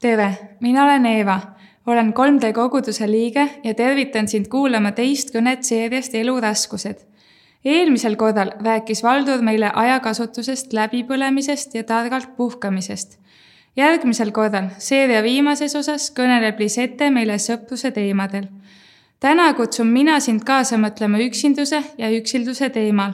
tere, 0.00 0.38
mina 0.60 0.84
olen 0.84 1.06
Eeva, 1.06 1.40
olen 1.86 2.12
3D 2.14 2.52
koguduse 2.54 3.10
liige 3.10 3.48
ja 3.64 3.74
tervitan 3.74 4.28
sind 4.28 4.46
kuulama 4.48 4.92
teist 4.92 5.32
kõnet 5.34 5.64
seeriast 5.66 6.14
Eluraskused. 6.14 6.98
eelmisel 7.64 8.16
korral 8.16 8.52
rääkis 8.64 9.02
Valdur 9.02 9.42
meile 9.42 9.70
ajakasutusest, 9.74 10.72
läbipõlemisest 10.72 11.74
ja 11.74 11.84
targalt 11.84 12.36
puhkamisest. 12.36 13.18
järgmisel 13.76 14.30
korral, 14.30 14.70
seeria 14.78 15.22
viimases 15.22 15.74
osas, 15.76 16.10
kõneleb 16.10 16.58
Lisette 16.58 17.10
meile 17.10 17.38
sõpruse 17.38 17.90
teemadel. 17.90 18.46
täna 19.20 19.54
kutsun 19.54 19.86
mina 19.86 20.20
sind 20.20 20.44
kaasa 20.44 20.76
mõtlema 20.76 21.18
üksinduse 21.18 21.82
ja 21.98 22.10
üksilduse 22.10 22.70
teemal. 22.70 23.12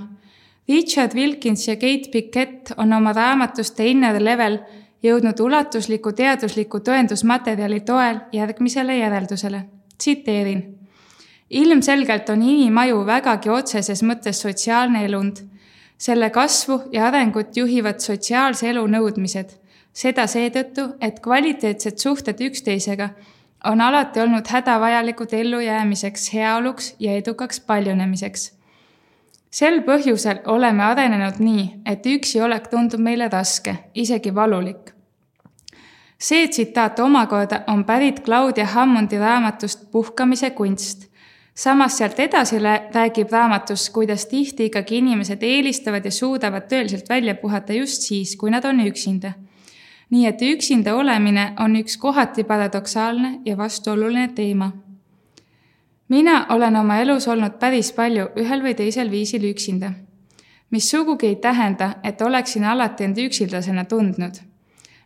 Richard 0.68 1.14
Wilkins 1.14 1.68
ja 1.68 1.76
Kate 1.76 2.10
Pickett 2.12 2.72
on 2.76 2.92
oma 2.92 3.12
raamatust 3.12 3.74
The 3.76 3.86
Inner 3.86 4.22
Level 4.22 4.58
jõudnud 5.04 5.40
ulatusliku 5.40 6.12
teadusliku 6.16 6.80
tõendusmaterjali 6.80 7.80
toel 7.80 8.20
järgmisele 8.32 8.96
järeldusele. 8.96 9.64
tsiteerin. 9.98 10.78
ilmselgelt 11.50 12.28
on 12.28 12.42
inimaju 12.42 13.06
vägagi 13.06 13.50
otseses 13.50 14.02
mõttes 14.02 14.40
sotsiaalne 14.42 15.04
elund. 15.04 15.36
selle 15.98 16.30
kasvu 16.30 16.82
ja 16.92 17.06
arengut 17.06 17.56
juhivad 17.56 18.00
sotsiaalse 18.00 18.70
elu 18.70 18.86
nõudmised. 18.86 19.48
seda 19.92 20.26
seetõttu, 20.26 20.96
et 21.00 21.20
kvaliteetsed 21.20 21.98
suhted 21.98 22.40
üksteisega 22.40 23.08
on 23.64 23.80
alati 23.80 24.20
olnud 24.20 24.46
hädavajalikud 24.46 25.32
ellujäämiseks, 25.32 26.32
heaoluks 26.34 26.94
ja 26.98 27.12
edukaks 27.12 27.60
paljunemiseks 27.60 28.52
sel 29.50 29.82
põhjusel 29.86 30.40
oleme 30.46 30.82
arenenud 30.82 31.38
nii, 31.38 31.82
et 31.86 32.06
üksi 32.06 32.40
olek 32.42 32.66
tundub 32.68 33.00
meile 33.00 33.28
raske, 33.28 33.76
isegi 33.94 34.34
valulik 34.34 34.93
see 36.24 36.48
tsitaat 36.48 36.98
omakorda 36.98 37.60
on 37.66 37.84
pärit 37.84 38.24
Claudia 38.24 38.66
Hammondi 38.66 39.18
raamatust 39.18 39.90
Puhkamise 39.90 40.50
kunst. 40.50 41.08
samas 41.54 41.98
sealt 41.98 42.20
edasi 42.20 42.58
räägib 42.94 43.32
raamatus, 43.32 43.90
kuidas 43.90 44.26
tihti 44.26 44.64
ikkagi 44.64 44.96
inimesed 44.98 45.42
eelistavad 45.42 46.04
ja 46.04 46.10
suudavad 46.10 46.64
tõeliselt 46.70 47.08
välja 47.08 47.34
puhata 47.34 47.72
just 47.72 48.02
siis, 48.02 48.36
kui 48.36 48.50
nad 48.50 48.64
on 48.64 48.80
üksinda. 48.80 49.32
nii 50.10 50.26
et 50.26 50.42
üksinda 50.42 50.94
olemine 50.96 51.52
on 51.60 51.76
üks 51.76 51.96
kohati 51.96 52.44
paradoksaalne 52.44 53.40
ja 53.44 53.56
vastuoluline 53.56 54.28
teema. 54.28 54.72
mina 56.08 56.46
olen 56.48 56.76
oma 56.76 56.98
elus 56.98 57.28
olnud 57.28 57.58
päris 57.60 57.92
palju 57.92 58.28
ühel 58.36 58.62
või 58.62 58.74
teisel 58.74 59.10
viisil 59.10 59.44
üksinda 59.50 59.92
mis 60.70 60.90
sugugi 60.90 61.26
ei 61.26 61.36
tähenda, 61.36 61.94
et 62.02 62.22
oleksin 62.22 62.64
alati 62.64 63.04
end 63.04 63.18
üksildasena 63.18 63.84
tundnud 63.84 64.53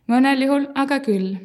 mõnel 0.09 0.41
juhul 0.43 0.67
aga 0.75 0.99
küll. 1.05 1.37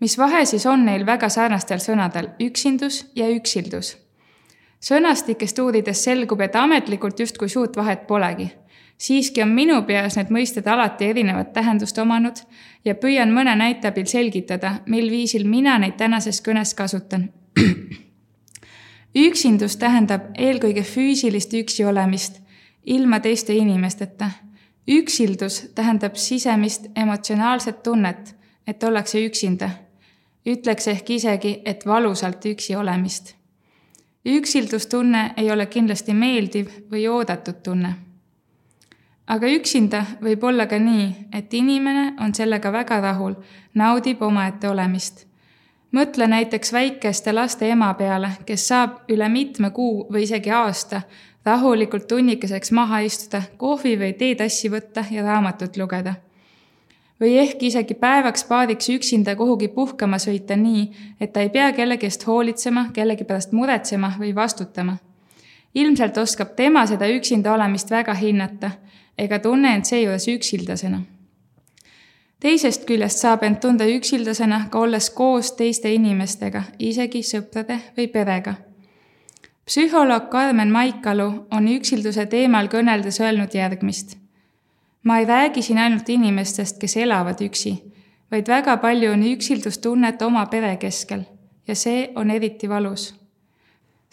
mis 0.00 0.18
vahe 0.18 0.44
siis 0.44 0.66
on 0.66 0.84
neil 0.84 1.06
väga 1.06 1.28
sarnastel 1.28 1.78
sõnadel 1.78 2.32
üksindus 2.42 3.04
ja 3.14 3.28
üksildus? 3.30 3.96
sõnastikest 4.84 5.58
uurides 5.58 6.04
selgub, 6.04 6.40
et 6.40 6.56
ametlikult 6.56 7.20
justkui 7.20 7.48
suurt 7.48 7.76
vahet 7.76 8.06
polegi. 8.06 8.50
siiski 8.98 9.42
on 9.42 9.48
minu 9.48 9.82
peas 9.82 10.16
need 10.16 10.30
mõisted 10.30 10.66
alati 10.66 11.04
erinevat 11.04 11.52
tähendust 11.52 11.98
omanud 11.98 12.42
ja 12.84 12.94
püüan 12.94 13.32
mõne 13.32 13.56
näite 13.56 13.88
abil 13.88 14.06
selgitada, 14.06 14.80
mil 14.86 15.10
viisil 15.10 15.46
mina 15.46 15.78
neid 15.78 15.96
tänases 15.96 16.42
kõnes 16.42 16.74
kasutan 16.74 17.30
üksindus 19.26 19.76
tähendab 19.76 20.32
eelkõige 20.34 20.82
füüsilist 20.82 21.54
üksi 21.54 21.84
olemist, 21.84 22.40
ilma 22.84 23.20
teiste 23.20 23.54
inimesteta 23.54 24.30
üksildus 24.88 25.70
tähendab 25.74 26.14
sisemist 26.16 26.86
emotsionaalset 26.96 27.82
tunnet, 27.82 28.36
et 28.66 28.82
ollakse 28.84 29.26
üksinda. 29.26 29.70
ütleks 30.46 30.88
ehk 30.88 31.10
isegi, 31.10 31.62
et 31.64 31.86
valusalt 31.86 32.44
üksi 32.46 32.76
olemist. 32.76 33.34
üksildustunne 34.24 35.34
ei 35.36 35.50
ole 35.50 35.66
kindlasti 35.66 36.14
meeldiv 36.14 36.68
või 36.92 37.08
oodatud 37.08 37.62
tunne. 37.62 37.94
aga 39.26 39.46
üksinda 39.46 40.04
võib 40.22 40.44
olla 40.44 40.66
ka 40.66 40.78
nii, 40.78 41.14
et 41.32 41.54
inimene 41.54 42.14
on 42.20 42.34
sellega 42.34 42.72
väga 42.72 43.00
rahul, 43.00 43.34
naudib 43.74 44.22
omaette 44.22 44.68
olemist 44.68 45.26
mõtle 45.94 46.26
näiteks 46.26 46.72
väikeste 46.72 47.32
laste 47.32 47.68
ema 47.70 47.92
peale, 47.94 48.30
kes 48.46 48.68
saab 48.68 49.12
üle 49.14 49.28
mitme 49.28 49.70
kuu 49.70 50.06
või 50.12 50.26
isegi 50.26 50.50
aasta 50.50 51.02
rahulikult 51.44 52.08
tunnikeseks 52.08 52.72
maha 52.72 52.98
istuda, 53.04 53.42
kohvi 53.56 53.94
või 54.00 54.12
teetassi 54.18 54.70
võtta 54.72 55.04
ja 55.10 55.22
raamatut 55.22 55.76
lugeda. 55.76 56.14
või 57.20 57.36
ehk 57.38 57.62
isegi 57.62 57.94
päevaks-paariks 57.94 58.88
üksinda 58.90 59.36
kuhugi 59.36 59.68
puhkama 59.68 60.18
sõita 60.18 60.56
nii, 60.56 60.90
et 61.20 61.32
ta 61.32 61.40
ei 61.40 61.48
pea 61.48 61.72
kellegi 61.72 62.06
eest 62.06 62.26
hoolitsema, 62.26 62.88
kellegi 62.92 63.24
pärast 63.24 63.52
muretsema 63.52 64.12
või 64.18 64.34
vastutama. 64.34 64.96
ilmselt 65.74 66.18
oskab 66.18 66.56
tema 66.56 66.86
seda 66.86 67.06
üksinda 67.08 67.52
olemist 67.52 67.90
väga 67.90 68.14
hinnata 68.14 68.70
ega 69.18 69.38
tunne 69.38 69.74
end 69.74 69.84
seejuures 69.84 70.28
üksildasena 70.28 71.13
teisest 72.40 72.84
küljest 72.84 73.18
saab 73.18 73.42
end 73.42 73.60
tunda 73.60 73.86
üksildasena 73.86 74.66
ka 74.70 74.78
olles 74.78 75.10
koos 75.10 75.52
teiste 75.52 75.92
inimestega, 75.92 76.62
isegi 76.78 77.22
sõprade 77.22 77.80
või 77.96 78.08
perega 78.08 78.54
psühholoog 79.66 80.28
Karmen 80.28 80.72
Maikalu 80.72 81.28
on 81.50 81.68
üksilduse 81.68 82.26
teemal 82.26 82.68
kõneldes 82.68 83.20
öelnud 83.20 83.54
järgmist. 83.54 84.16
ma 85.02 85.18
ei 85.18 85.24
räägi 85.24 85.62
siin 85.62 85.78
ainult 85.78 86.08
inimestest, 86.08 86.78
kes 86.80 86.96
elavad 86.96 87.40
üksi, 87.40 87.74
vaid 88.30 88.48
väga 88.48 88.76
palju 88.76 89.12
on 89.12 89.22
üksildustunnet 89.22 90.22
oma 90.22 90.46
pere 90.46 90.76
keskel 90.76 91.24
ja 91.68 91.74
see 91.74 92.10
on 92.14 92.30
eriti 92.30 92.68
valus. 92.68 93.23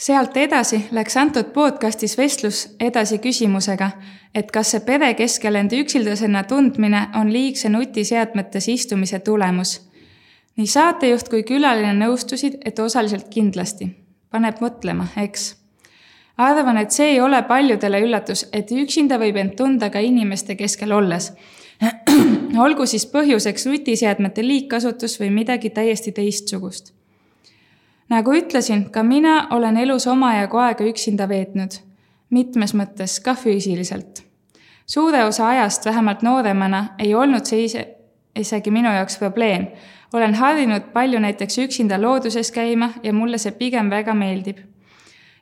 Sealt 0.02 0.38
edasi 0.38 0.86
läks 0.92 1.18
antud 1.18 1.52
podcastis 1.54 2.18
vestlus 2.18 2.64
edasi 2.80 3.20
küsimusega, 3.22 3.92
et 4.36 4.50
kas 4.52 4.74
see 4.74 4.82
pere 4.86 5.14
keskel 5.20 5.60
end 5.60 5.74
üksildasena 5.78 6.44
tundmine 6.50 7.04
on 7.20 7.30
liigse 7.34 7.70
nutiseadmetes 7.70 8.68
istumise 8.74 9.20
tulemus. 9.20 9.80
nii 10.58 10.68
saatejuht 10.68 11.30
kui 11.30 11.44
külaline 11.44 11.94
nõustusid, 12.00 12.58
et 12.66 12.80
osaliselt 12.80 13.30
kindlasti 13.30 13.92
paneb 14.32 14.58
mõtlema, 14.62 15.06
eks. 15.18 15.56
arvan, 16.38 16.78
et 16.78 16.92
see 16.92 17.12
ei 17.14 17.22
ole 17.22 17.44
paljudele 17.44 18.02
üllatus, 18.02 18.48
et 18.54 18.72
üksinda 18.72 19.20
võib 19.22 19.38
end 19.38 19.56
tunda 19.56 19.90
ka 19.90 20.00
inimeste 20.00 20.56
keskel 20.56 20.92
olles. 20.92 21.34
olgu 22.66 22.86
siis 22.86 23.06
põhjuseks 23.06 23.68
nutiseadmete 23.70 24.44
liigkasutus 24.48 25.20
või 25.20 25.30
midagi 25.30 25.70
täiesti 25.70 26.12
teistsugust. 26.12 26.94
Nagu 28.12 28.36
ütlesin, 28.36 28.90
ka 28.92 29.04
mina 29.04 29.48
olen 29.56 29.78
elus 29.78 30.08
omajagu 30.08 30.60
aega 30.60 30.84
üksinda 30.84 31.30
veetnud, 31.30 31.80
mitmes 32.30 32.76
mõttes 32.76 33.20
ka 33.24 33.36
füüsiliselt. 33.36 34.24
suure 34.86 35.24
osa 35.26 35.48
ajast, 35.48 35.86
vähemalt 35.86 36.22
nooremana, 36.22 36.86
ei 37.00 37.16
olnud 37.16 37.46
see 37.46 37.64
ise, 37.64 37.88
isegi 38.36 38.72
minu 38.72 38.92
jaoks 38.92 39.18
probleem 39.18 39.68
olen 40.14 40.36
harjunud 40.36 40.82
palju 40.94 41.20
näiteks 41.20 41.58
üksinda 41.58 42.02
looduses 42.02 42.52
käima 42.52 42.90
ja 43.04 43.14
mulle 43.14 43.38
see 43.38 43.52
pigem 43.52 43.90
väga 43.90 44.14
meeldib. 44.14 44.58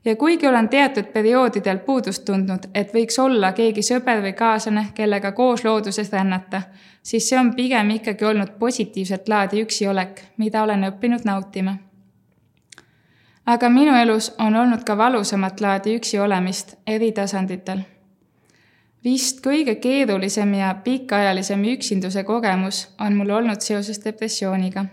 ja 0.06 0.16
kuigi 0.16 0.48
olen 0.48 0.70
teatud 0.70 1.04
perioodidel 1.04 1.78
puudust 1.78 2.26
tundnud, 2.26 2.70
et 2.74 2.94
võiks 2.94 3.20
olla 3.20 3.52
keegi 3.52 3.82
sõber 3.82 4.22
või 4.24 4.34
kaaslane, 4.34 4.86
kellega 4.96 5.32
koos 5.32 5.66
looduses 5.66 6.12
rännata, 6.12 6.62
siis 7.04 7.30
see 7.30 7.40
on 7.40 7.54
pigem 7.56 7.90
ikkagi 7.90 8.26
olnud 8.26 8.56
positiivset 8.60 9.28
laadi 9.28 9.62
üksiolek, 9.62 10.22
mida 10.38 10.64
olen 10.64 10.88
õppinud 10.92 11.26
nautima. 11.26 11.76
Aga 13.50 13.70
minu 13.70 13.96
elus 13.98 14.34
on 14.38 14.56
olnud 14.56 14.84
ka 14.86 14.98
valusamat 14.98 15.62
laadi 15.62 15.96
üksi 15.98 16.20
olemist 16.22 16.76
eri 16.88 17.12
tasanditel 17.12 17.82
vist 19.04 19.40
kõige 19.46 19.76
keerulisem 19.82 20.54
ja 20.54 20.74
pikaajalisem 20.84 21.64
üksinduse 21.74 22.24
kogemus 22.28 22.88
on 23.02 23.16
mul 23.18 23.30
olnud 23.30 23.62
seoses 23.62 24.02
depressiooniga. 24.04 24.86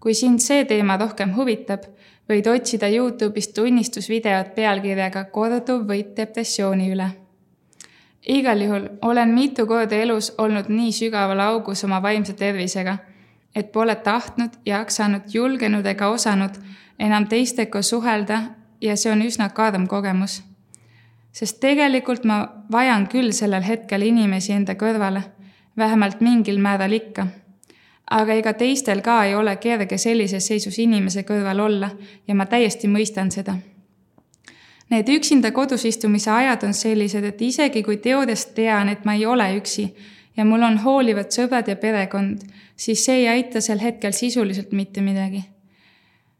kui 0.00 0.14
sind 0.14 0.40
see 0.40 0.64
teema 0.64 0.96
rohkem 1.00 1.30
huvitab, 1.36 1.84
võid 2.28 2.48
otsida 2.48 2.88
Youtube'ist 2.88 3.54
tunnistusvideot 3.54 4.54
pealkirjaga 4.54 5.24
Korduv 5.24 5.86
võit 5.88 6.16
depressiooni 6.16 6.90
üle. 6.92 7.08
igal 8.26 8.62
juhul 8.62 8.88
olen 9.02 9.28
mitu 9.28 9.66
korda 9.66 9.96
elus 9.96 10.32
olnud 10.38 10.68
nii 10.68 10.92
sügaval 10.92 11.40
augus 11.40 11.84
oma 11.84 12.02
vaimse 12.02 12.32
tervisega, 12.32 12.96
et 13.54 13.72
pole 13.72 13.94
tahtnud, 13.96 14.50
jaksanud, 14.66 15.22
julgenud 15.34 15.86
ega 15.86 16.08
osanud 16.08 16.56
enam 16.98 17.26
teistega 17.28 17.82
suhelda 17.82 18.42
ja 18.80 18.96
see 18.96 19.12
on 19.12 19.22
üsna 19.22 19.48
karm 19.48 19.86
kogemus 19.86 20.42
sest 21.34 21.58
tegelikult 21.60 22.24
ma 22.24 22.44
vajan 22.72 23.08
küll 23.10 23.32
sellel 23.34 23.64
hetkel 23.66 24.06
inimesi 24.06 24.54
enda 24.54 24.76
kõrvale, 24.78 25.22
vähemalt 25.76 26.22
mingil 26.22 26.60
määral 26.62 26.92
ikka. 26.92 27.26
aga 28.10 28.34
ega 28.36 28.52
teistel 28.52 29.00
ka 29.00 29.24
ei 29.24 29.34
ole 29.34 29.56
kerge 29.56 29.98
sellises 29.98 30.46
seisus 30.46 30.78
inimese 30.78 31.22
kõrval 31.24 31.60
olla 31.60 31.88
ja 32.28 32.34
ma 32.34 32.46
täiesti 32.46 32.88
mõistan 32.88 33.30
seda. 33.32 33.54
Need 34.90 35.08
üksinda 35.08 35.50
kodus 35.50 35.84
istumise 35.84 36.30
ajad 36.30 36.66
on 36.68 36.74
sellised, 36.74 37.24
et 37.24 37.40
isegi 37.42 37.82
kui 37.82 37.96
teoorias 37.96 38.46
tean, 38.46 38.88
et 38.88 39.04
ma 39.04 39.14
ei 39.14 39.26
ole 39.26 39.48
üksi 39.56 39.88
ja 40.36 40.44
mul 40.44 40.62
on 40.62 40.78
hoolivad 40.84 41.32
sõbrad 41.32 41.68
ja 41.68 41.76
perekond, 41.76 42.44
siis 42.76 43.04
see 43.04 43.24
ei 43.24 43.28
aita 43.28 43.60
sel 43.60 43.80
hetkel 43.80 44.12
sisuliselt 44.12 44.72
mitte 44.72 45.00
midagi. 45.00 45.42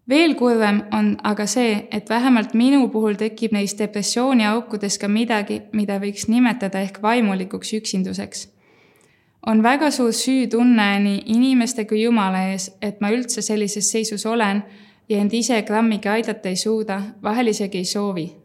Veel 0.09 0.35
kurvem 0.35 0.83
on 0.93 1.17
aga 1.25 1.47
see, 1.47 1.89
et 1.91 2.11
vähemalt 2.11 2.55
minu 2.55 2.89
puhul 2.89 3.17
tekib 3.21 3.53
neis 3.53 3.77
depressiooniaukudes 3.79 4.99
ka 4.99 5.09
midagi, 5.09 5.63
mida 5.73 5.99
võiks 6.01 6.29
nimetada 6.29 6.81
ehk 6.81 7.03
vaimulikuks 7.03 7.73
üksinduseks. 7.81 8.49
on 9.47 9.63
väga 9.63 9.91
suur 9.91 10.13
süütunne 10.13 10.99
nii 11.01 11.23
inimeste 11.27 11.85
kui 11.85 12.03
Jumala 12.03 12.47
ees, 12.53 12.71
et 12.83 13.01
ma 13.01 13.11
üldse 13.11 13.43
sellises 13.43 13.91
seisus 13.91 14.27
olen 14.27 14.63
ja 15.09 15.19
end 15.19 15.33
ise 15.33 15.63
grammigi 15.63 16.09
aidata 16.09 16.49
ei 16.49 16.57
suuda, 16.57 17.03
vahel 17.23 17.47
isegi 17.47 17.79
ei 17.79 17.85
soovi 17.85 18.45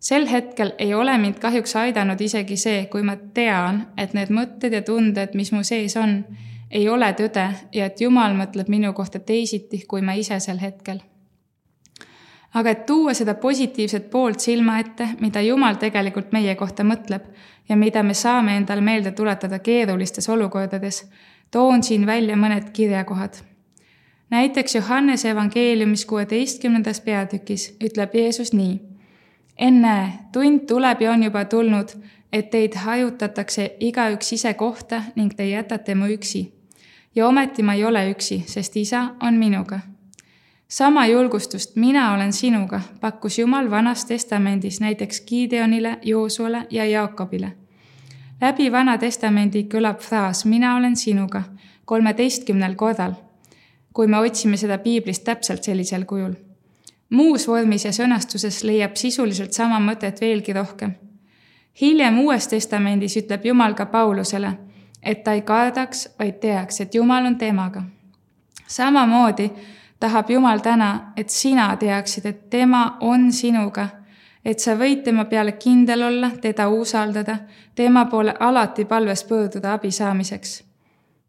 sel 0.00 0.26
hetkel 0.26 0.72
ei 0.78 0.94
ole 0.94 1.18
mind 1.18 1.38
kahjuks 1.40 1.76
aidanud 1.76 2.20
isegi 2.20 2.56
see, 2.56 2.86
kui 2.92 3.02
ma 3.04 3.16
tean, 3.34 3.84
et 4.00 4.14
need 4.16 4.32
mõtted 4.32 4.72
ja 4.72 4.82
tunded, 4.82 5.36
mis 5.36 5.52
mu 5.52 5.62
sees 5.66 5.96
on, 6.00 6.22
ei 6.70 6.88
ole 6.88 7.12
tõde 7.18 7.46
ja 7.72 7.86
et 7.86 8.00
Jumal 8.00 8.34
mõtleb 8.38 8.68
minu 8.68 8.92
kohta 8.92 9.18
teisiti 9.18 9.84
kui 9.88 10.02
ma 10.02 10.12
ise 10.12 10.40
sel 10.40 10.60
hetkel. 10.60 11.00
aga 12.54 12.70
et 12.70 12.86
tuua 12.86 13.14
seda 13.14 13.34
positiivset 13.34 14.10
poolt 14.10 14.40
silma 14.40 14.78
ette, 14.78 15.08
mida 15.20 15.40
Jumal 15.40 15.74
tegelikult 15.74 16.32
meie 16.32 16.54
kohta 16.54 16.82
mõtleb 16.84 17.22
ja 17.68 17.76
mida 17.76 18.02
me 18.02 18.14
saame 18.14 18.56
endale 18.56 18.80
meelde 18.80 19.12
tuletada 19.12 19.58
keerulistes 19.58 20.28
olukordades, 20.28 21.10
toon 21.50 21.82
siin 21.82 22.06
välja 22.06 22.36
mõned 22.36 22.70
kirjakohad 22.72 23.42
näiteks 24.30 24.74
Johannese 24.74 25.30
evangeeliumis 25.30 26.06
kuueteistkümnendas 26.06 27.00
peatükis 27.00 27.76
ütleb 27.84 28.14
Jeesus 28.14 28.52
nii 28.52 28.90
ennäe, 29.60 30.08
tund 30.32 30.60
tuleb 30.66 31.00
ja 31.00 31.12
on 31.12 31.22
juba 31.22 31.44
tulnud, 31.44 31.88
et 32.32 32.50
teid 32.50 32.74
hajutatakse 32.74 33.76
igaüks 33.80 34.32
ise 34.32 34.54
kohta 34.54 35.02
ning 35.16 35.34
te 35.36 35.48
jätate 35.48 35.94
mu 35.94 36.08
üksi. 36.14 36.59
Ja 37.14 37.28
ometi 37.28 37.62
ma 37.62 37.74
ei 37.74 37.84
ole 37.84 38.10
üksi, 38.10 38.42
sest 38.46 38.76
isa 38.76 39.14
on 39.22 39.34
minuga. 39.34 39.80
sama 40.68 41.06
julgustust 41.06 41.76
mina 41.76 42.14
olen 42.14 42.32
sinuga 42.32 42.80
pakkus 43.00 43.38
Jumal 43.38 43.70
Vanas 43.70 44.04
Testamendis 44.04 44.80
näiteks 44.80 45.20
Gideonile, 45.26 45.98
Joosuale 46.02 46.66
ja 46.70 46.84
Jaakobile. 46.84 47.52
läbi 48.40 48.72
Vana 48.72 48.98
Testamendi 48.98 49.68
kõlab 49.74 49.98
fraas 49.98 50.44
Mina 50.44 50.76
olen 50.76 50.96
sinuga 50.96 51.42
kolmeteistkümnel 51.84 52.74
korral, 52.74 53.12
kui 53.92 54.06
me 54.06 54.18
otsime 54.18 54.56
seda 54.56 54.78
piiblist 54.78 55.24
täpselt 55.24 55.62
sellisel 55.64 56.04
kujul 56.04 56.34
muus 57.10 57.48
vormis 57.48 57.84
ja 57.84 57.92
sõnastuses 57.92 58.62
leiab 58.64 58.96
sisuliselt 58.96 59.52
sama 59.52 59.80
mõtet 59.82 60.20
veelgi 60.20 60.52
rohkem. 60.52 60.94
hiljem 61.80 62.18
Uues 62.18 62.48
Testamendis 62.48 63.16
ütleb 63.16 63.44
Jumal 63.44 63.74
ka 63.74 63.86
Paulusele, 63.86 64.52
et 65.02 65.24
ta 65.24 65.32
ei 65.32 65.42
kardaks, 65.42 66.08
vaid 66.18 66.40
teaks, 66.40 66.80
et 66.80 66.94
Jumal 66.94 67.24
on 67.24 67.36
temaga. 67.38 67.82
samamoodi 68.66 69.50
tahab 70.00 70.30
Jumal 70.30 70.58
täna, 70.58 71.12
et 71.16 71.30
sina 71.30 71.76
teaksid, 71.76 72.26
et 72.26 72.50
tema 72.50 72.96
on 73.00 73.32
sinuga, 73.32 73.88
et 74.44 74.58
sa 74.58 74.74
võid 74.74 75.02
tema 75.04 75.24
peale 75.24 75.52
kindel 75.52 76.02
olla, 76.02 76.30
teda 76.40 76.68
usaldada, 76.68 77.36
tema 77.74 78.04
poole 78.06 78.34
alati 78.40 78.84
palves 78.84 79.24
pöörduda 79.24 79.72
abi 79.72 79.90
saamiseks. 79.90 80.64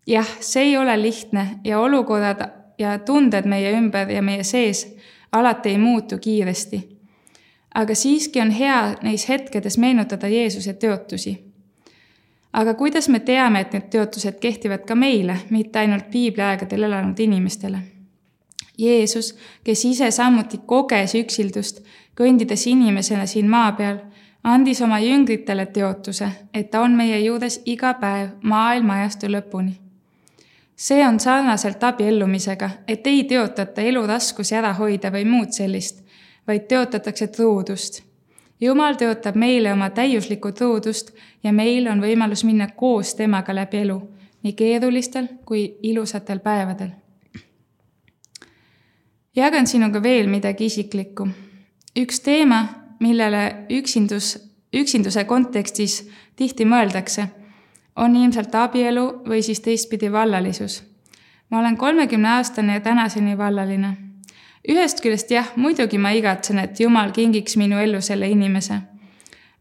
jah, 0.08 0.28
see 0.40 0.64
ei 0.64 0.78
ole 0.78 1.02
lihtne 1.02 1.60
ja 1.64 1.80
olukorrad 1.80 2.50
ja 2.78 3.00
tunded 3.00 3.46
meie 3.46 3.78
ümber 3.78 4.10
ja 4.10 4.22
meie 4.22 4.44
sees 4.44 4.98
alati 5.32 5.70
ei 5.70 5.78
muutu 5.78 6.18
kiiresti. 6.18 6.98
aga 7.76 7.96
siiski 7.96 8.42
on 8.42 8.52
hea 8.52 8.96
neis 9.02 9.30
hetkedes 9.30 9.78
meenutada 9.78 10.28
Jeesuse 10.28 10.74
tõotusi. 10.74 11.51
Aga 12.54 12.74
kuidas 12.74 13.10
me 13.10 13.20
teame, 13.20 13.62
et 13.62 13.74
need 13.74 13.90
tõotused 13.94 14.40
kehtivad 14.40 14.86
ka 14.88 14.96
meile, 14.96 15.38
mitte 15.50 15.80
ainult 15.80 16.10
piibliaegadel 16.12 16.84
elanud 16.84 17.20
inimestele? 17.20 17.82
Jeesus, 18.78 19.36
kes 19.64 19.86
ise 19.86 20.12
samuti 20.12 20.62
koges 20.66 21.16
üksildust, 21.16 21.84
kõndides 22.18 22.66
inimesena 22.68 23.26
siin 23.26 23.50
maa 23.50 23.72
peal, 23.78 24.02
andis 24.44 24.82
oma 24.82 25.00
jüngritele 25.00 25.66
teotuse, 25.66 26.32
et 26.54 26.72
ta 26.72 26.82
on 26.82 26.98
meie 26.98 27.20
juures 27.20 27.62
iga 27.66 27.94
päev 27.94 28.36
maailma 28.42 29.02
ajastu 29.02 29.30
lõpuni 29.30 29.78
see 30.82 31.08
on 31.08 31.20
sarnaselt 31.20 31.84
abiellumisega, 31.84 32.70
et 32.88 33.08
ei 33.08 33.24
teotata 33.24 33.82
eluraskusi 33.82 34.56
ära 34.58 34.74
hoida 34.74 35.12
või 35.14 35.28
muud 35.30 35.54
sellist, 35.54 36.02
vaid 36.48 36.66
teotatakse 36.72 37.28
truudust. 37.28 38.02
Jumal 38.62 38.96
tõotab 38.96 39.36
meile 39.36 39.74
oma 39.74 39.90
täiuslikku 39.90 40.52
truudust 40.52 41.12
ja 41.44 41.54
meil 41.54 41.88
on 41.88 42.02
võimalus 42.02 42.44
minna 42.44 42.68
koos 42.68 43.16
temaga 43.16 43.56
läbi 43.56 43.82
elu, 43.86 43.98
nii 44.44 44.54
keerulistel 44.54 45.28
kui 45.46 45.78
ilusatel 45.84 46.40
päevadel. 46.40 46.90
jagan 49.36 49.68
sinuga 49.68 50.04
veel 50.04 50.28
midagi 50.28 50.66
isiklikku. 50.66 51.28
üks 52.00 52.20
teema, 52.20 52.66
millele 53.00 53.66
üksindus, 53.70 54.38
üksinduse 54.74 55.24
kontekstis 55.24 56.10
tihti 56.36 56.66
mõeldakse 56.66 57.28
on 57.96 58.16
ilmselt 58.16 58.56
abielu 58.56 59.24
või 59.28 59.42
siis 59.42 59.60
teistpidi 59.60 60.12
vallalisus. 60.12 60.84
ma 61.50 61.60
olen 61.60 61.78
kolmekümneaastane 61.78 62.74
ja 62.74 62.80
tänaseni 62.82 63.38
vallaline. 63.38 64.11
Ühest 64.70 65.02
küljest 65.02 65.32
jah, 65.32 65.52
muidugi 65.56 65.98
ma 65.98 66.12
igatsen, 66.12 66.60
et 66.60 66.80
Jumal 66.80 67.12
kingiks 67.12 67.58
minu 67.58 67.80
ellu 67.80 68.02
selle 68.02 68.30
inimese. 68.30 68.82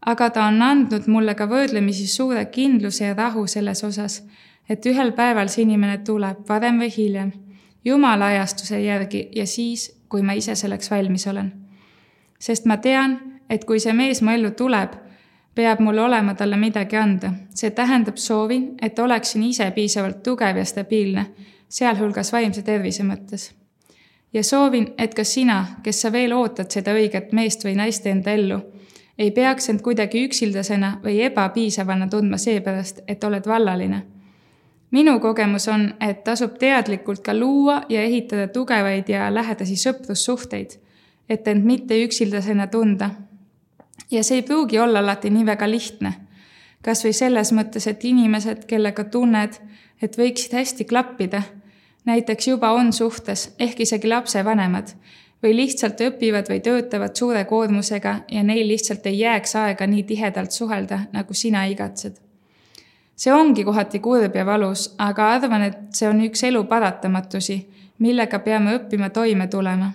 aga 0.05 0.29
ta 0.29 0.45
on 0.49 0.61
andnud 0.61 1.07
mulle 1.07 1.35
ka 1.35 1.45
võrdlemisi 1.45 2.07
suure 2.07 2.45
kindluse 2.45 3.05
ja 3.05 3.13
rahu 3.13 3.47
selles 3.47 3.83
osas, 3.83 4.23
et 4.69 4.85
ühel 4.85 5.11
päeval 5.13 5.49
see 5.49 5.61
inimene 5.61 5.97
tuleb, 5.97 6.47
varem 6.49 6.79
või 6.79 6.89
hiljem, 6.97 7.31
Jumala 7.85 8.25
ajastuse 8.25 8.81
järgi 8.81 9.27
ja 9.35 9.45
siis, 9.47 9.91
kui 10.09 10.21
ma 10.21 10.33
ise 10.33 10.55
selleks 10.55 10.91
valmis 10.91 11.27
olen. 11.27 11.51
sest 12.39 12.65
ma 12.65 12.77
tean, 12.77 13.19
et 13.49 13.65
kui 13.65 13.79
see 13.79 13.93
mees 13.93 14.21
mu 14.21 14.31
ellu 14.31 14.51
tuleb 14.51 14.97
peab 15.55 15.79
mul 15.79 15.97
olema 15.97 16.33
talle 16.33 16.57
midagi 16.57 16.97
anda. 16.97 17.33
see 17.55 17.71
tähendab, 17.71 18.17
soovin, 18.17 18.75
et 18.81 18.99
oleksin 18.99 19.43
ise 19.43 19.71
piisavalt 19.71 20.23
tugev 20.23 20.57
ja 20.57 20.65
stabiilne, 20.65 21.25
sealhulgas 21.69 22.33
vaimse 22.33 22.61
tervise 22.61 23.03
mõttes. 23.03 23.60
Ja 24.33 24.43
soovin, 24.43 24.93
et 24.97 25.13
ka 25.13 25.23
sina, 25.23 25.65
kes 25.83 26.01
sa 26.01 26.11
veel 26.11 26.33
ootad 26.33 26.71
seda 26.71 26.93
õiget 26.93 27.31
meest 27.31 27.65
või 27.65 27.75
naist 27.75 28.05
enda 28.07 28.31
ellu, 28.31 28.59
ei 29.17 29.31
peaks 29.31 29.69
end 29.69 29.81
kuidagi 29.81 30.25
üksildasena 30.25 30.99
või 31.03 31.21
ebapiisavana 31.25 32.07
tundma 32.09 32.37
seepärast, 32.37 33.03
et 33.07 33.23
oled 33.23 33.47
vallaline. 33.47 34.01
minu 34.91 35.19
kogemus 35.19 35.67
on, 35.67 35.93
et 35.99 36.23
tasub 36.23 36.57
teadlikult 36.59 37.19
ka 37.23 37.33
luua 37.33 37.81
ja 37.89 38.01
ehitada 38.03 38.47
tugevaid 38.47 39.09
ja 39.09 39.33
lähedasi 39.33 39.75
sõprussuhteid, 39.75 40.79
et 41.29 41.47
end 41.47 41.65
mitte 41.65 42.03
üksildasena 42.03 42.67
tunda 42.67 43.09
ja 44.11 44.23
see 44.23 44.41
ei 44.41 44.43
pruugi 44.43 44.79
olla 44.79 44.99
alati 44.99 45.29
nii 45.29 45.45
väga 45.45 45.69
lihtne. 45.69 46.13
kas 46.81 47.03
või 47.05 47.13
selles 47.13 47.51
mõttes, 47.53 47.85
et 47.87 48.03
inimesed, 48.03 48.63
kellega 48.65 49.03
tunned, 49.03 49.53
et 50.01 50.15
võiksid 50.17 50.55
hästi 50.57 50.85
klappida, 50.89 51.43
näiteks 52.05 52.47
juba 52.47 52.71
on 52.71 52.93
suhtes 52.93 53.55
ehk 53.59 53.79
isegi 53.79 54.07
lapsevanemad 54.07 54.93
või 55.43 55.55
lihtsalt 55.55 56.01
õpivad 56.01 56.49
või 56.49 56.59
töötavad 56.59 57.15
suure 57.15 57.45
koormusega 57.45 58.15
ja 58.31 58.43
neil 58.43 58.67
lihtsalt 58.67 59.05
ei 59.05 59.19
jääks 59.19 59.55
aega 59.55 59.87
nii 59.87 60.03
tihedalt 60.03 60.51
suhelda, 60.51 60.99
nagu 61.13 61.33
sina 61.33 61.65
igatsed. 61.65 62.15
see 63.15 63.33
ongi 63.33 63.63
kohati 63.63 63.99
kurb 63.99 64.35
ja 64.35 64.45
valus, 64.45 64.95
aga 64.97 65.31
arvan, 65.31 65.61
et 65.61 65.77
see 65.93 66.09
on 66.09 66.21
üks 66.21 66.43
elu 66.43 66.63
paratamatusi, 66.63 67.67
millega 67.99 68.39
peame 68.39 68.77
õppima 68.77 69.09
toime 69.09 69.47
tulema 69.47 69.91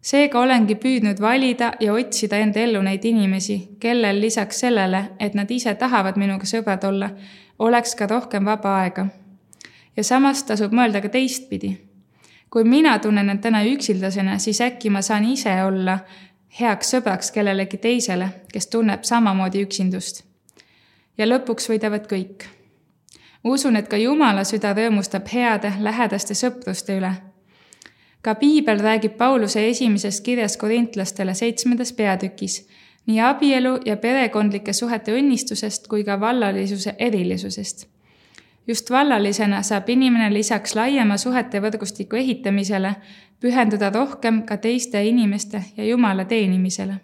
seega 0.00 0.40
olengi 0.40 0.76
püüdnud 0.80 1.20
valida 1.20 1.72
ja 1.80 1.92
otsida 1.92 2.40
enda 2.40 2.60
ellu 2.60 2.82
neid 2.82 3.04
inimesi, 3.04 3.58
kellel 3.80 4.20
lisaks 4.20 4.62
sellele, 4.64 5.04
et 5.20 5.36
nad 5.36 5.50
ise 5.50 5.74
tahavad 5.74 6.16
minuga 6.20 6.48
sõbrad 6.48 6.84
olla, 6.88 7.10
oleks 7.58 7.94
ka 7.94 8.08
rohkem 8.08 8.48
vaba 8.48 8.78
aega. 8.80 9.06
Ja 10.00 10.04
samas 10.04 10.40
tasub 10.48 10.72
mõelda 10.72 11.02
ka 11.04 11.08
teistpidi. 11.12 11.76
kui 12.50 12.64
mina 12.64 12.98
tunnen 12.98 13.28
end 13.30 13.42
täna 13.44 13.60
üksildasena, 13.62 14.38
siis 14.38 14.60
äkki 14.60 14.90
ma 14.90 15.02
saan 15.02 15.24
ise 15.28 15.52
olla 15.62 15.98
heaks 16.60 16.94
sõbraks 16.94 17.30
kellelegi 17.30 17.78
teisele, 17.78 18.28
kes 18.52 18.66
tunneb 18.66 19.04
samamoodi 19.04 19.62
üksindust. 19.66 20.24
ja 21.18 21.26
lõpuks 21.26 21.68
võidavad 21.68 22.08
kõik. 22.08 22.48
usun, 23.44 23.76
et 23.76 23.88
ka 23.88 23.96
Jumala 23.96 24.44
süda 24.44 24.72
rõõmustab 24.74 25.28
heade 25.32 25.72
lähedaste 25.78 26.34
sõpruste 26.34 26.96
üle 26.96 27.12
ka 28.22 28.34
piibel 28.34 28.80
räägib 28.80 29.16
Pauluse 29.16 29.68
esimeses 29.68 30.20
kirjas 30.20 30.56
korintlastele 30.56 31.34
seitsmendas 31.34 31.92
peatükis 31.92 32.68
nii 33.06 33.20
abielu 33.20 33.78
ja 33.84 33.96
perekondlike 33.96 34.72
suhete 34.72 35.14
õnnistusest 35.16 35.88
kui 35.88 36.04
ka 36.04 36.20
vallalisuse 36.20 36.94
erilisusest. 36.98 37.86
Just 38.70 38.90
vallalisena 38.90 39.62
saab 39.62 39.88
inimene 39.88 40.28
lisaks 40.34 40.76
laiema 40.78 41.16
suhete 41.16 41.58
võrgustiku 41.62 42.16
ehitamisele 42.16 42.92
pühenduda 43.42 43.88
rohkem 43.90 44.42
ka 44.46 44.56
teiste 44.56 45.02
inimeste 45.04 45.62
ja 45.76 45.84
Jumala 45.84 46.24
teenimisele. 46.24 46.94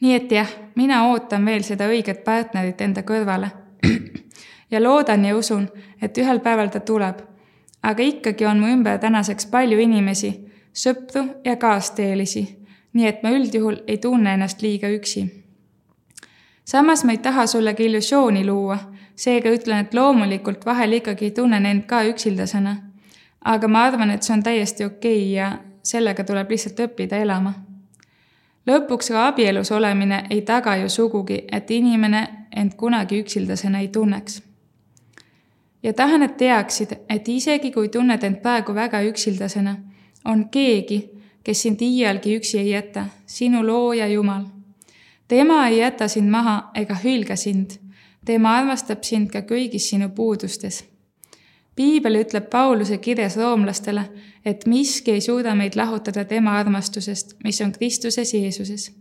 nii 0.00 0.14
et 0.14 0.32
jah, 0.32 0.50
mina 0.74 1.04
ootan 1.08 1.46
veel 1.46 1.62
seda 1.62 1.86
õiget 1.88 2.24
partnerit 2.24 2.80
enda 2.80 3.02
kõrvale. 3.02 3.50
ja 4.72 4.82
loodan 4.82 5.24
ja 5.24 5.36
usun, 5.36 5.68
et 6.02 6.18
ühel 6.18 6.40
päeval 6.40 6.74
ta 6.74 6.80
tuleb. 6.80 7.22
aga 7.82 8.02
ikkagi 8.02 8.46
on 8.46 8.58
mu 8.60 8.66
ümber 8.66 8.98
tänaseks 8.98 9.46
palju 9.46 9.78
inimesi, 9.78 10.32
sõpru 10.74 11.22
ja 11.44 11.56
kaasteelisi, 11.56 12.44
nii 12.92 13.06
et 13.06 13.22
ma 13.22 13.30
üldjuhul 13.30 13.78
ei 13.86 13.98
tunne 13.98 14.34
ennast 14.34 14.62
liiga 14.62 14.88
üksi. 14.88 15.24
samas 16.64 17.04
ma 17.04 17.12
ei 17.12 17.18
taha 17.18 17.46
sulle 17.46 17.74
ka 17.74 17.82
illusiooni 17.82 18.46
luua, 18.46 18.78
seega 19.16 19.50
ütlen, 19.50 19.84
et 19.84 19.94
loomulikult 19.94 20.66
vahel 20.66 20.92
ikkagi 21.00 21.30
tunnen 21.30 21.66
end 21.66 21.86
ka 21.86 22.02
üksildasena. 22.04 22.76
aga 23.44 23.68
ma 23.68 23.84
arvan, 23.84 24.10
et 24.10 24.22
see 24.22 24.34
on 24.34 24.42
täiesti 24.42 24.84
okei 24.84 25.22
okay 25.22 25.32
ja 25.32 25.58
sellega 25.82 26.24
tuleb 26.24 26.50
lihtsalt 26.50 26.80
õppida 26.80 27.16
elama 27.16 27.54
lõpuks 28.66 29.10
ka 29.12 29.26
abielus 29.28 29.70
olemine 29.72 30.24
ei 30.30 30.42
taga 30.42 30.76
ju 30.76 30.88
sugugi, 30.88 31.44
et 31.52 31.70
inimene 31.70 32.26
end 32.56 32.74
kunagi 32.76 33.20
üksildasena 33.22 33.80
ei 33.80 33.88
tunneks. 33.88 34.42
ja 35.82 35.92
tahan, 35.92 36.22
et 36.22 36.36
teaksid, 36.36 36.92
et 37.08 37.28
isegi 37.28 37.70
kui 37.70 37.88
tunned 37.88 38.22
end 38.24 38.40
praegu 38.42 38.74
väga 38.74 39.02
üksildasena, 39.06 39.76
on 40.24 40.48
keegi, 40.50 41.10
kes 41.44 41.62
sind 41.62 41.82
iialgi 41.82 42.38
üksi 42.38 42.58
ei 42.58 42.70
jäta, 42.70 43.06
sinu 43.26 43.66
looja 43.66 44.06
Jumal. 44.08 44.44
tema 45.28 45.68
ei 45.68 45.78
jäta 45.78 46.08
sind 46.08 46.30
maha 46.30 46.70
ega 46.74 46.94
hülga 47.04 47.36
sind. 47.36 47.78
Tema 48.26 48.58
armastab 48.58 49.06
sind 49.06 49.30
ka 49.30 49.46
kõigis 49.46 49.88
sinu 49.90 50.10
puudustes 50.10 50.82
piibel 51.76 52.22
ütleb 52.22 52.48
Pauluse 52.50 52.98
kirjas 52.98 53.36
roomlastele, 53.36 54.08
et 54.44 54.66
miski 54.66 55.12
ei 55.12 55.20
suuda 55.20 55.54
meid 55.54 55.76
lahutada 55.76 56.24
tema 56.24 56.56
armastusest, 56.58 57.36
mis 57.44 57.60
on 57.60 57.72
Kristuses 57.72 58.34
Jeesuses. 58.34 58.92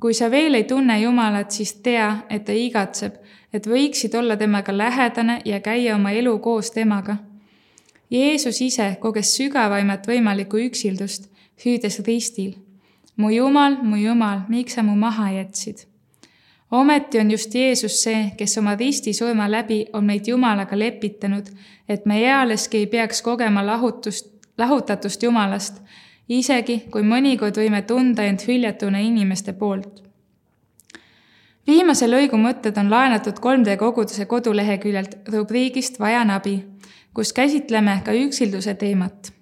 kui 0.00 0.14
sa 0.14 0.30
veel 0.30 0.54
ei 0.54 0.64
tunne 0.64 0.98
Jumalat, 1.00 1.50
siis 1.50 1.74
tea, 1.74 2.26
et 2.30 2.44
ta 2.44 2.52
igatseb, 2.52 3.14
et 3.52 3.66
võiksid 3.66 4.14
olla 4.18 4.36
temaga 4.36 4.76
lähedane 4.76 5.40
ja 5.44 5.60
käia 5.60 5.94
oma 5.94 6.10
elu 6.10 6.38
koos 6.38 6.70
temaga. 6.70 7.16
Jeesus 8.10 8.60
ise 8.60 8.96
koges 9.00 9.36
sügavaimat 9.36 10.06
võimalikku 10.06 10.60
üksildust, 10.66 11.30
hüüdes 11.64 12.00
ristil. 12.06 12.54
mu 13.16 13.30
Jumal, 13.30 13.78
mu 13.82 13.96
Jumal, 13.96 14.40
miks 14.48 14.74
sa 14.74 14.82
mu 14.82 14.96
maha 14.96 15.30
jätsid 15.30 15.93
ometi 16.74 17.18
on 17.18 17.30
just 17.30 17.54
Jeesus 17.54 18.02
see, 18.02 18.32
kes 18.36 18.58
oma 18.58 18.74
ristisurma 18.76 19.50
läbi 19.50 19.86
on 19.92 20.04
meid 20.04 20.26
Jumalaga 20.26 20.78
lepitanud, 20.78 21.46
et 21.88 22.06
me 22.06 22.18
ealeski 22.26 22.82
ei 22.82 22.86
peaks 22.86 23.22
kogema 23.22 23.66
lahutust, 23.66 24.32
lahutatust 24.58 25.22
Jumalast, 25.22 25.80
isegi 26.28 26.80
kui 26.90 27.02
mõnikord 27.02 27.58
võime 27.60 27.82
tunda 27.86 28.24
end 28.24 28.46
hüljatuna 28.48 28.98
inimeste 28.98 29.52
poolt. 29.52 30.02
viimase 31.66 32.06
lõigu 32.06 32.36
mõtted 32.36 32.76
on 32.78 32.90
laenatud 32.90 33.38
3D 33.40 33.76
koguduse 33.78 34.26
koduleheküljelt 34.26 35.16
rubriigist 35.32 36.00
Vajan 36.00 36.30
abi, 36.30 36.64
kus 37.14 37.32
käsitleme 37.32 38.00
ka 38.04 38.12
üksilduse 38.12 38.74
teemat 38.74 39.32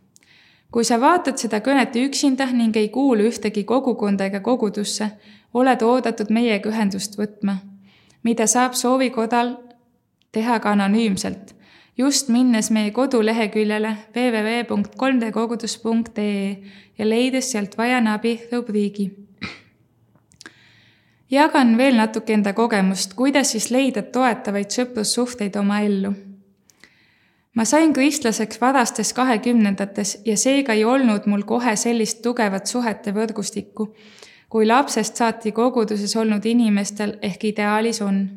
kui 0.72 0.84
sa 0.88 0.96
vaatad 1.00 1.36
seda 1.36 1.60
kõnet 1.60 1.96
üksinda 2.00 2.46
ning 2.52 2.76
ei 2.80 2.88
kuulu 2.88 3.22
ühtegi 3.28 3.64
kogukonda 3.68 4.24
ega 4.30 4.40
kogudusse, 4.40 5.10
oled 5.54 5.82
oodatud 5.84 6.30
meiega 6.32 6.68
ühendust 6.72 7.18
võtma, 7.20 7.56
mida 8.24 8.46
saab 8.48 8.72
soovikodal 8.78 9.56
teha 10.32 10.56
ka 10.64 10.72
anonüümselt, 10.72 11.52
just 11.98 12.28
minnes 12.32 12.70
meie 12.72 12.90
koduleheküljele 12.90 13.96
www.3dkogudus.ee 14.16 16.56
ja 16.98 17.08
leides 17.08 17.52
sealt 17.52 17.78
Vajan 17.78 18.06
abi 18.08 18.40
rubriigi. 18.52 19.12
jagan 21.30 21.78
veel 21.78 21.96
natuke 21.96 22.32
enda 22.32 22.52
kogemust, 22.52 23.14
kuidas 23.14 23.50
siis 23.52 23.70
leida 23.70 24.02
toetavaid 24.02 24.70
sõprussuhteid 24.72 25.56
oma 25.60 25.80
ellu 25.80 26.31
ma 27.54 27.64
sain 27.64 27.92
kristlaseks 27.92 28.60
varastes 28.60 29.12
kahekümnendates 29.12 30.22
ja 30.24 30.36
seega 30.36 30.72
ei 30.72 30.84
olnud 30.84 31.26
mul 31.26 31.42
kohe 31.42 31.76
sellist 31.76 32.22
tugevat 32.22 32.66
suhete 32.66 33.12
võrgustikku, 33.14 33.92
kui 34.48 34.66
lapsest 34.66 35.16
saati 35.16 35.52
koguduses 35.52 36.16
olnud 36.16 36.46
inimestel 36.46 37.18
ehk 37.22 37.44
ideaalis 37.44 38.02
on. 38.02 38.28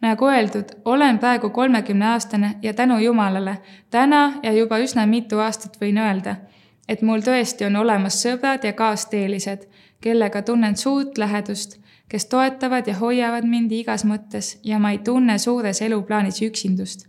nagu 0.00 0.26
öeldud, 0.28 0.68
olen 0.84 1.18
praegu 1.18 1.50
kolmekümneaastane 1.50 2.58
ja 2.62 2.74
tänu 2.74 2.98
Jumalale 2.98 3.58
täna 3.90 4.32
ja 4.42 4.52
juba 4.52 4.78
üsna 4.78 5.06
mitu 5.06 5.38
aastat 5.38 5.80
võin 5.80 5.98
öelda, 5.98 6.36
et 6.88 7.02
mul 7.02 7.24
tõesti 7.24 7.64
on 7.66 7.76
olemas 7.76 8.20
sõbrad 8.22 8.64
ja 8.64 8.72
kaasteelised, 8.72 9.64
kellega 10.00 10.42
tunnen 10.42 10.76
suurt 10.76 11.18
lähedust, 11.18 11.80
kes 12.08 12.26
toetavad 12.26 12.86
ja 12.86 12.94
hoiavad 13.00 13.44
mind 13.44 13.72
igas 13.72 14.04
mõttes 14.04 14.58
ja 14.64 14.78
ma 14.78 14.92
ei 14.92 14.98
tunne 14.98 15.38
suures 15.38 15.82
eluplaanis 15.82 16.42
üksindust 16.42 17.08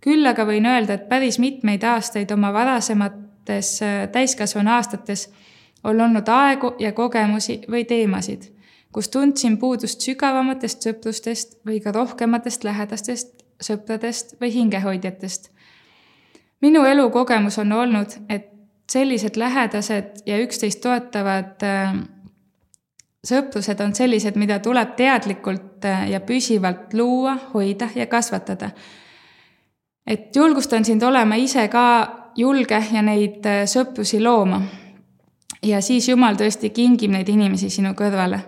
küll 0.00 0.26
aga 0.26 0.46
võin 0.48 0.66
öelda, 0.66 0.96
et 0.96 1.08
päris 1.08 1.38
mitmeid 1.38 1.84
aastaid 1.84 2.30
oma 2.30 2.52
varasemates 2.52 3.74
äh, 3.82 4.08
täiskasvanu 4.12 4.72
aastates 4.76 5.28
on 5.84 6.00
olnud 6.00 6.28
aegu 6.28 6.74
ja 6.78 6.92
kogemusi 6.92 7.60
või 7.70 7.84
teemasid, 7.88 8.50
kus 8.92 9.08
tundsin 9.08 9.58
puudust 9.58 10.00
sügavamatest 10.04 10.86
sõprustest 10.86 11.58
või 11.66 11.80
ka 11.80 11.92
rohkematest 11.92 12.64
lähedastest 12.64 13.44
sõpradest 13.60 14.36
või 14.40 14.52
hingehoidjatest. 14.54 15.50
minu 16.60 16.84
elukogemus 16.84 17.58
on 17.58 17.72
olnud, 17.72 18.16
et 18.28 18.48
sellised 18.90 19.36
lähedased 19.36 20.24
ja 20.26 20.38
üksteist 20.42 20.80
toetavad 20.80 21.62
äh, 21.62 21.94
sõprused 23.24 23.80
on 23.84 23.94
sellised, 23.94 24.36
mida 24.36 24.58
tuleb 24.58 24.96
teadlikult 24.96 25.84
äh, 25.84 26.10
ja 26.10 26.20
püsivalt 26.20 26.94
luua, 26.94 27.36
hoida 27.54 27.88
ja 27.94 28.06
kasvatada 28.06 28.70
et 30.10 30.36
julgustan 30.36 30.84
sind 30.84 31.02
olema 31.02 31.34
ise 31.34 31.68
ka 31.68 31.84
julge 32.36 32.82
ja 32.92 33.02
neid 33.02 33.46
äh, 33.46 33.62
sõprusi 33.70 34.18
looma. 34.22 34.62
ja 35.62 35.80
siis 35.80 36.08
Jumal 36.08 36.38
tõesti 36.40 36.70
kingib 36.74 37.12
neid 37.12 37.28
inimesi 37.28 37.70
sinu 37.70 37.94
kõrvale. 37.94 38.40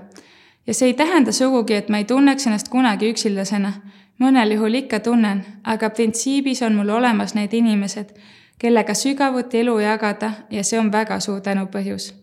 ja 0.66 0.74
see 0.74 0.90
ei 0.90 0.94
tähenda 0.94 1.32
sugugi, 1.32 1.74
et 1.74 1.88
ma 1.88 2.02
ei 2.02 2.04
tunneks 2.04 2.46
ennast 2.46 2.68
kunagi 2.68 3.12
üksildasena. 3.12 3.72
mõnel 4.18 4.54
juhul 4.54 4.74
ikka 4.74 5.00
tunnen, 5.00 5.44
aga 5.64 5.90
printsiibis 5.90 6.62
on 6.62 6.74
mul 6.74 6.90
olemas 6.90 7.34
need 7.34 7.54
inimesed, 7.54 8.10
kellega 8.58 8.94
sügavuti 8.94 9.58
elu 9.58 9.78
jagada 9.78 10.32
ja 10.50 10.64
see 10.64 10.78
on 10.80 10.92
väga 10.92 11.20
suur 11.20 11.40
tänupõhjus. 11.40 12.14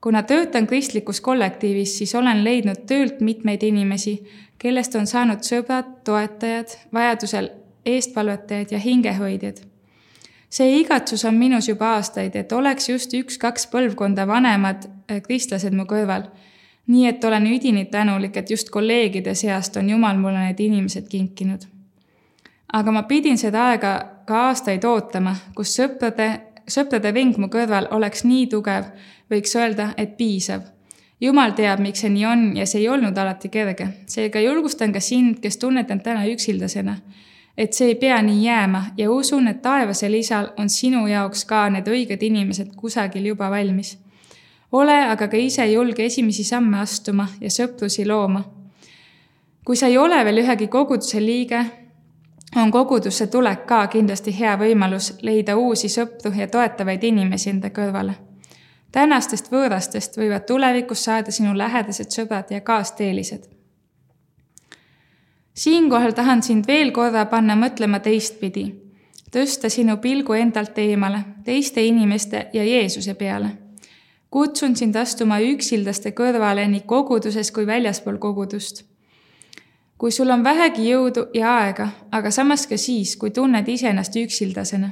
kuna 0.00 0.22
töötan 0.22 0.66
kristlikus 0.66 1.20
kollektiivis, 1.20 1.98
siis 1.98 2.14
olen 2.14 2.44
leidnud 2.44 2.86
töölt 2.86 3.20
mitmeid 3.20 3.62
inimesi, 3.62 4.24
kellest 4.58 4.94
on 4.94 5.06
saanud 5.06 5.46
sõbrad, 5.46 6.00
toetajad, 6.04 6.74
vajadusel 6.92 7.50
eestvalvetajad 7.86 8.66
ja 8.70 8.78
hingehoidjad. 8.78 9.56
see 10.50 10.76
igatsus 10.78 11.24
on 11.24 11.34
minus 11.34 11.68
juba 11.68 11.94
aastaid, 11.94 12.36
et 12.36 12.52
oleks 12.52 12.88
just 12.88 13.14
üks-kaks 13.14 13.66
põlvkonda 13.72 14.26
vanemad 14.26 14.84
äh, 14.86 15.22
kristlased 15.22 15.74
mu 15.74 15.84
kõrval. 15.84 16.28
nii 16.86 17.06
et 17.06 17.24
olen 17.24 17.46
üdini 17.46 17.84
tänulik, 17.84 18.36
et 18.36 18.50
just 18.50 18.70
kolleegide 18.70 19.34
seast 19.34 19.76
on 19.76 19.90
Jumal 19.90 20.16
mulle 20.16 20.46
need 20.46 20.60
inimesed 20.60 21.08
kinkinud. 21.08 21.66
aga 22.72 22.92
ma 22.92 23.02
pidin 23.02 23.38
seda 23.38 23.68
aega 23.70 23.94
ka 24.26 24.46
aastaid 24.48 24.84
ootama, 24.84 25.36
kus 25.54 25.76
sõprade, 25.80 26.40
sõprade 26.68 27.12
ring 27.12 27.36
mu 27.38 27.48
kõrval 27.48 27.88
oleks 27.90 28.24
nii 28.24 28.46
tugev, 28.46 28.84
võiks 29.30 29.56
öelda, 29.56 29.94
et 29.96 30.16
piisav 30.16 30.62
jumal 31.20 31.52
teab, 31.56 31.80
miks 31.80 32.00
see 32.00 32.10
nii 32.10 32.24
on 32.26 32.56
ja 32.56 32.66
see 32.66 32.80
ei 32.80 32.88
olnud 32.88 33.18
alati 33.18 33.48
kerge. 33.48 33.88
seega 34.06 34.40
julgustan 34.40 34.92
ka 34.92 35.00
sind, 35.00 35.40
kes 35.40 35.56
tunned 35.58 35.90
end 35.90 36.02
täna 36.02 36.26
üksildasena 36.26 36.98
et 37.58 37.72
see 37.72 37.88
ei 37.88 37.94
pea 37.94 38.22
nii 38.22 38.44
jääma 38.46 38.84
ja 38.96 39.10
usun, 39.10 39.48
et 39.48 39.62
taevasel 39.62 40.14
isal 40.14 40.48
on 40.56 40.68
sinu 40.68 41.06
jaoks 41.06 41.44
ka 41.44 41.68
need 41.70 41.86
õiged 41.88 42.22
inimesed 42.22 42.74
kusagil 42.76 43.26
juba 43.26 43.50
valmis. 43.50 43.98
ole 44.72 45.04
aga 45.04 45.28
ka 45.28 45.36
ise 45.36 45.66
julge 45.66 46.04
esimesi 46.04 46.44
samme 46.44 46.78
astuma 46.78 47.28
ja 47.40 47.50
sõprusi 47.50 48.06
looma. 48.08 48.44
kui 49.64 49.76
sa 49.76 49.86
ei 49.86 49.98
ole 49.98 50.24
veel 50.24 50.38
ühegi 50.38 50.68
koguduse 50.68 51.20
liige, 51.20 51.64
on 52.56 52.70
kogudusse 52.70 53.26
tulek 53.26 53.66
ka 53.66 53.86
kindlasti 53.86 54.38
hea 54.38 54.56
võimalus 54.58 55.14
leida 55.22 55.56
uusi 55.56 55.88
sõpru 55.88 56.34
ja 56.36 56.46
toetavaid 56.48 57.04
inimesi 57.04 57.50
enda 57.50 57.70
kõrvale. 57.70 58.14
tänastest 58.92 59.52
võõrastest 59.52 60.18
võivad 60.18 60.46
tulevikus 60.46 61.04
saada 61.04 61.30
sinu 61.30 61.58
lähedased 61.58 62.10
sõbrad 62.10 62.50
ja 62.50 62.60
kaasteelised 62.60 63.63
siinkohal 65.54 66.12
tahan 66.12 66.42
sind 66.42 66.66
veel 66.66 66.90
korra 66.92 67.26
panna 67.26 67.56
mõtlema 67.56 68.00
teistpidi, 68.02 68.64
tõsta 69.34 69.70
sinu 69.70 69.96
pilgu 70.02 70.34
endalt 70.34 70.78
eemale, 70.78 71.20
teiste 71.44 71.82
inimeste 71.82 72.48
ja 72.52 72.64
Jeesuse 72.64 73.14
peale. 73.14 73.50
kutsun 74.30 74.76
sind 74.76 74.96
astuma 74.96 75.38
üksildaste 75.40 76.10
kõrvale 76.10 76.66
nii 76.68 76.80
koguduses 76.80 77.50
kui 77.50 77.66
väljaspool 77.66 78.18
kogudust. 78.18 78.84
kui 79.98 80.10
sul 80.10 80.30
on 80.30 80.44
vähegi 80.44 80.90
jõudu 80.90 81.26
ja 81.34 81.56
aega, 81.58 81.88
aga 82.10 82.30
samas 82.30 82.66
ka 82.66 82.76
siis, 82.76 83.16
kui 83.16 83.30
tunned 83.30 83.68
iseennast 83.68 84.16
üksildasena, 84.16 84.90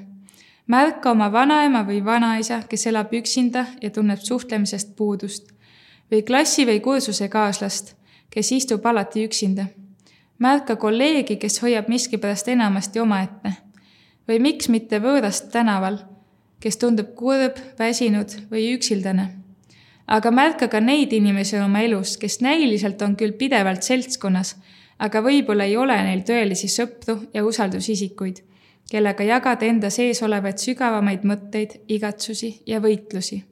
märka 0.67 1.11
oma 1.11 1.33
vanaema 1.33 1.83
või 1.83 2.05
vanaisa, 2.05 2.63
kes 2.69 2.87
elab 2.87 3.13
üksinda 3.13 3.67
ja 3.83 3.91
tunneb 3.91 4.19
suhtlemisest 4.19 4.97
puudust 4.97 5.53
või 6.13 6.23
klassi 6.23 6.67
või 6.67 6.81
kursusekaaslast, 6.81 7.95
kes 8.31 8.53
istub 8.53 8.87
alati 8.87 9.25
üksinda 9.25 9.67
märka 10.43 10.77
kolleegi, 10.77 11.37
kes 11.37 11.61
hoiab 11.63 11.89
miskipärast 11.89 12.49
enamasti 12.49 13.01
omaette. 13.01 13.53
või 14.29 14.39
miks 14.39 14.69
mitte 14.71 15.01
võõrast 15.03 15.49
tänaval, 15.51 15.97
kes 16.63 16.77
tundub 16.79 17.15
kurb, 17.19 17.57
väsinud 17.79 18.35
või 18.51 18.69
üksildane. 18.77 19.27
aga 20.07 20.31
märka 20.31 20.69
ka 20.69 20.81
neid 20.81 21.13
inimesi 21.13 21.59
oma 21.59 21.81
elus, 21.81 22.17
kes 22.17 22.41
näiliselt 22.41 23.03
on 23.03 23.17
küll 23.17 23.33
pidevalt 23.39 23.83
seltskonnas, 23.83 24.57
aga 24.99 25.23
võib-olla 25.23 25.65
ei 25.65 25.77
ole 25.77 26.03
neil 26.03 26.23
tõelisi 26.27 26.69
sõpru 26.69 27.19
ja 27.35 27.45
usaldusisikuid, 27.45 28.43
kellega 28.91 29.25
jagada 29.25 29.67
enda 29.67 29.91
sees 29.91 30.23
olevaid 30.23 30.59
sügavamaid 30.59 31.25
mõtteid, 31.25 31.81
igatsusi 31.89 32.63
ja 32.67 32.81
võitlusi. 32.81 33.45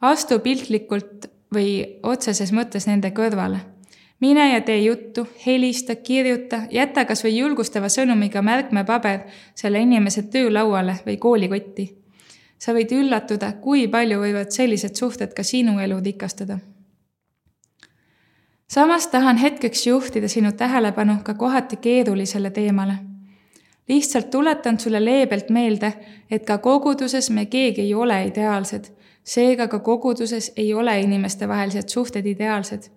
astu 0.00 0.38
piltlikult 0.38 1.30
või 1.54 1.98
otseses 2.02 2.52
mõttes 2.52 2.86
nende 2.86 3.10
kõrvale 3.10 3.75
mine 4.20 4.54
ja 4.54 4.60
tee 4.60 4.78
juttu, 4.78 5.28
helista, 5.46 5.94
kirjuta, 5.94 6.62
jäta 6.70 7.04
kas 7.04 7.24
või 7.24 7.36
julgustava 7.38 7.88
sõnumiga 7.92 8.42
märkmepaber 8.42 9.26
selle 9.54 9.80
inimese 9.80 10.22
töölauale 10.22 10.98
või 11.06 11.16
koolikotti. 11.16 11.96
sa 12.58 12.72
võid 12.72 12.92
üllatuda, 12.92 13.52
kui 13.60 13.88
palju 13.88 14.20
võivad 14.20 14.50
sellised 14.50 14.96
suhted 14.96 15.34
ka 15.34 15.42
sinu 15.42 15.78
elu 15.78 16.00
rikastada. 16.04 16.58
samas 18.68 19.06
tahan 19.06 19.36
hetkeks 19.36 19.86
juhtida 19.86 20.28
sinu 20.28 20.52
tähelepanu 20.52 21.18
ka 21.22 21.34
kohati 21.34 21.76
keerulisele 21.76 22.50
teemale. 22.50 22.94
lihtsalt 23.88 24.30
tuletan 24.30 24.80
sulle 24.80 25.04
leebelt 25.04 25.50
meelde, 25.50 25.92
et 26.30 26.46
ka 26.46 26.58
koguduses 26.58 27.30
me 27.30 27.46
keegi 27.46 27.80
ei 27.80 27.94
ole 27.94 28.24
ideaalsed, 28.24 28.84
seega 29.24 29.68
ka 29.68 29.78
koguduses 29.78 30.52
ei 30.56 30.74
ole 30.74 31.00
inimestevahelised 31.00 31.88
suhted 31.88 32.26
ideaalsed 32.26 32.95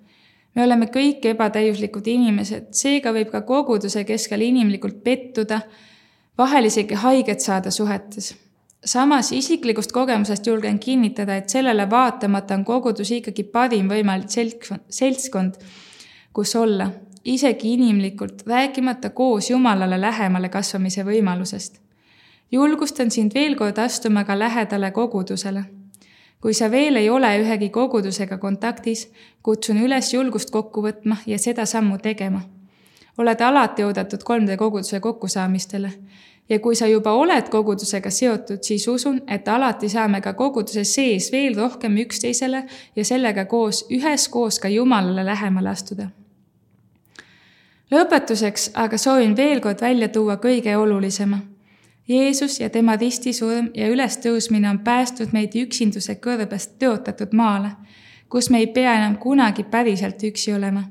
me 0.55 0.63
oleme 0.63 0.89
kõik 0.91 1.25
ebatäiuslikud 1.31 2.07
inimesed, 2.09 2.69
seega 2.75 3.13
võib 3.15 3.31
ka 3.31 3.41
koguduse 3.47 4.03
keskel 4.07 4.41
inimlikult 4.45 5.01
pettuda, 5.03 5.61
vahel 6.37 6.69
isegi 6.69 6.97
haiget 6.99 7.41
saada 7.41 7.71
suhetes. 7.71 8.35
samas 8.85 9.31
isiklikust 9.31 9.91
kogemusest 9.91 10.47
julgen 10.47 10.79
kinnitada, 10.79 11.35
et 11.35 11.49
sellele 11.49 11.89
vaatamata 11.89 12.55
on 12.55 12.65
kogudus 12.65 13.11
ikkagi 13.11 13.43
parim 13.43 13.89
võimalik 13.89 14.29
seltskond, 14.89 15.57
kus 16.33 16.55
olla, 16.55 16.89
isegi 17.25 17.73
inimlikult, 17.73 18.43
rääkimata 18.47 19.09
koos 19.09 19.49
Jumalale 19.49 20.01
lähemale 20.01 20.49
kasvamise 20.49 21.03
võimalusest. 21.03 21.81
julgustan 22.51 23.11
sind 23.11 23.33
veel 23.33 23.55
kord 23.55 23.77
astuma 23.77 24.23
ka 24.23 24.39
lähedale 24.39 24.91
kogudusele 24.91 25.78
kui 26.41 26.53
sa 26.53 26.71
veel 26.71 26.95
ei 26.95 27.09
ole 27.09 27.31
ühegi 27.41 27.69
kogudusega 27.69 28.37
kontaktis, 28.37 29.09
kutsun 29.43 29.81
üles 29.83 30.13
julgust 30.13 30.51
kokku 30.51 30.83
võtma 30.83 31.19
ja 31.27 31.39
seda 31.39 31.65
sammu 31.65 31.97
tegema. 31.97 32.41
oled 33.17 33.41
alati 33.41 33.83
oodatud 33.83 34.21
3D 34.23 34.55
koguduse 34.57 34.99
kokkusaamistele 34.99 35.91
ja 36.49 36.59
kui 36.59 36.75
sa 36.75 36.87
juba 36.87 37.11
oled 37.11 37.49
kogudusega 37.49 38.09
seotud, 38.09 38.63
siis 38.63 38.87
usun, 38.87 39.21
et 39.27 39.47
alati 39.47 39.89
saame 39.89 40.21
ka 40.21 40.33
koguduse 40.33 40.83
sees 40.83 41.31
veel 41.31 41.57
rohkem 41.57 41.97
üksteisele 41.97 42.63
ja 42.95 43.05
sellega 43.05 43.45
koos, 43.45 43.85
üheskoos 43.91 44.59
ka 44.59 44.67
Jumalale 44.67 45.25
lähemale 45.25 45.69
astuda. 45.69 46.09
lõpetuseks 47.91 48.71
aga 48.73 48.97
soovin 48.97 49.35
veel 49.37 49.59
kord 49.59 49.81
välja 49.81 50.07
tuua 50.07 50.35
kõige 50.37 50.77
olulisema 50.77 51.39
Jeesus 52.09 52.59
ja 52.59 52.69
tema 52.69 52.95
ristisurm 52.95 53.67
ja 53.73 53.87
ülestõusmine 53.87 54.69
on 54.69 54.79
päästnud 54.79 55.29
meid 55.29 55.53
üksinduse 55.53 56.15
kõrbest 56.17 56.79
tõotatud 56.81 57.35
maale, 57.37 57.75
kus 58.29 58.49
me 58.49 58.63
ei 58.63 58.67
pea 58.73 58.95
enam 58.97 59.17
kunagi 59.21 59.63
päriselt 59.63 60.23
üksi 60.25 60.55
olema, 60.57 60.83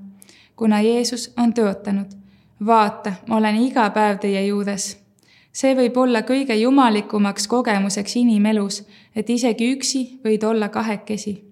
kuna 0.56 0.78
Jeesus 0.80 1.32
on 1.37 1.50
tõotanud. 1.52 2.14
vaata, 2.66 3.12
ma 3.28 3.37
olen 3.37 3.56
iga 3.56 3.90
päev 3.90 4.18
teie 4.18 4.46
juures. 4.46 4.96
see 5.52 5.75
võib 5.75 5.96
olla 5.96 6.22
kõige 6.22 6.54
jumalikumaks 6.54 7.48
kogemuseks 7.48 8.16
inimelus, 8.16 8.84
et 9.16 9.30
isegi 9.30 9.75
üksi 9.75 10.20
võid 10.25 10.44
olla 10.44 10.68
kahekesi. 10.68 11.44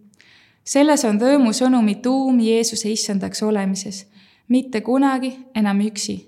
selles 0.65 1.05
on 1.05 1.21
rõõmusõnumi 1.21 1.95
tuum 2.03 2.41
Jeesuse 2.41 2.91
issandaks 2.91 3.43
olemises, 3.43 4.07
mitte 4.49 4.81
kunagi 4.81 5.39
enam 5.55 5.81
üksi. 5.81 6.27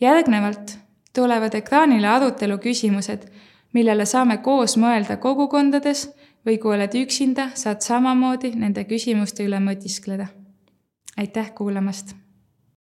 järgnevalt 0.00 0.81
tulevad 1.14 1.54
ekraanile 1.54 2.08
arutelu 2.08 2.58
küsimused, 2.58 3.28
millele 3.72 4.06
saame 4.06 4.38
koos 4.44 4.76
mõelda 4.76 5.16
kogukondades 5.16 6.08
või 6.46 6.58
kui 6.58 6.74
oled 6.76 6.94
üksinda, 7.04 7.50
saad 7.54 7.80
samamoodi 7.80 8.54
nende 8.56 8.84
küsimuste 8.84 9.44
üle 9.44 9.60
mõtiskleda. 9.60 10.26
aitäh 11.16 11.54
kuulamast 11.54 12.21